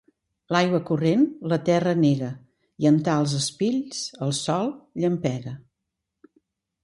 L'aigua 0.55 0.77
corrent 0.85 1.25
la 1.51 1.57
terra 1.67 1.91
nega, 1.99 2.29
i 2.85 2.89
en 2.93 2.97
tals 3.09 3.35
espills 3.41 3.99
el 4.27 4.33
sol 4.41 4.71
llampega. 5.03 5.53